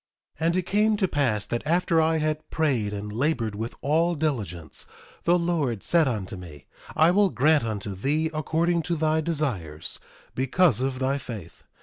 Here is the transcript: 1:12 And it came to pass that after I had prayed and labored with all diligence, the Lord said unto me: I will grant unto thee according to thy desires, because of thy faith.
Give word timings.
1:12 0.39 0.45
And 0.47 0.55
it 0.55 0.61
came 0.63 0.97
to 0.97 1.07
pass 1.07 1.45
that 1.45 1.61
after 1.63 2.01
I 2.01 2.17
had 2.17 2.49
prayed 2.49 2.91
and 2.91 3.13
labored 3.13 3.53
with 3.53 3.75
all 3.81 4.15
diligence, 4.15 4.87
the 5.25 5.37
Lord 5.37 5.83
said 5.83 6.07
unto 6.07 6.35
me: 6.35 6.65
I 6.95 7.11
will 7.11 7.29
grant 7.29 7.63
unto 7.65 7.93
thee 7.93 8.31
according 8.33 8.81
to 8.89 8.95
thy 8.95 9.21
desires, 9.21 9.99
because 10.33 10.81
of 10.81 10.97
thy 10.97 11.19
faith. 11.19 11.65